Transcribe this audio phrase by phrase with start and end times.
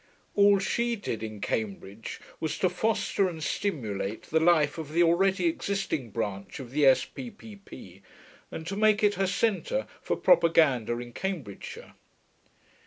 [0.33, 5.45] All she did in Cambridge was to foster and stimulate the life of the already
[5.45, 8.01] existing branch of the S.P.P.P.,
[8.49, 11.93] and to make it her centre for propaganda in Cambridgeshire.